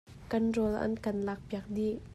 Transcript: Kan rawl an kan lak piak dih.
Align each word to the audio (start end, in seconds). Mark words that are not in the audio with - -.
Kan 0.31 0.43
rawl 0.55 0.75
an 0.85 0.93
kan 1.03 1.17
lak 1.27 1.39
piak 1.47 1.65
dih. 1.75 1.97